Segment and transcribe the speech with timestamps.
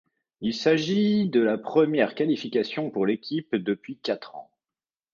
[0.39, 4.49] Il s'agit de la première qualification pour l'équipe depuis quatre ans.